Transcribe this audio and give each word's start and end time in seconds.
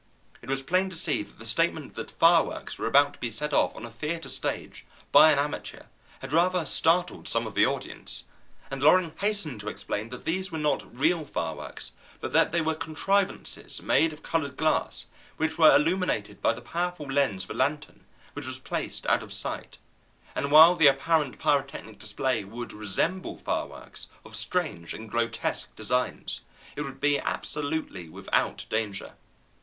It 0.41 0.49
was 0.49 0.63
plain 0.63 0.89
to 0.89 0.95
see 0.95 1.21
that 1.21 1.37
the 1.37 1.45
statement 1.45 1.93
that 1.93 2.09
fireworks 2.09 2.79
were 2.79 2.87
about 2.87 3.13
to 3.13 3.19
be 3.19 3.29
set 3.29 3.53
off 3.53 3.75
on 3.75 3.85
a 3.85 3.91
theatre 3.91 4.29
stage, 4.29 4.83
by 5.11 5.31
an 5.31 5.37
amateur, 5.37 5.83
had 6.21 6.33
rather 6.33 6.65
startled 6.65 7.27
some 7.27 7.45
of 7.45 7.53
the 7.53 7.67
audience, 7.67 8.23
and 8.71 8.81
Loring 8.81 9.13
hastened 9.19 9.59
to 9.59 9.67
explain 9.69 10.09
that 10.09 10.25
these 10.25 10.51
were 10.51 10.57
not 10.57 10.81
real 10.97 11.23
fireworks, 11.23 11.91
but 12.19 12.33
that 12.33 12.51
they 12.51 12.61
were 12.61 12.73
contrivances 12.73 13.79
made 13.79 14.11
of 14.11 14.23
colored 14.23 14.57
glass, 14.57 15.05
which 15.37 15.59
were 15.59 15.75
illuminated 15.75 16.41
by 16.41 16.51
the 16.53 16.61
powerful 16.61 17.05
lens 17.05 17.43
of 17.43 17.51
a 17.51 17.53
lantern 17.53 18.03
which 18.33 18.47
was 18.47 18.57
placed 18.57 19.05
out 19.05 19.21
of 19.21 19.31
sight, 19.31 19.77
and 20.33 20.49
while 20.49 20.73
the 20.73 20.87
apparent 20.87 21.37
pyrotechnic 21.37 21.99
display 21.99 22.43
would 22.43 22.73
resemble 22.73 23.37
fireworks 23.37 24.07
of 24.25 24.35
strange 24.35 24.95
and 24.95 25.11
grotesque 25.11 25.75
designs, 25.75 26.41
it 26.75 26.81
would 26.81 26.99
be 26.99 27.19
absolutely 27.19 28.09
without 28.09 28.65
danger. 28.71 29.13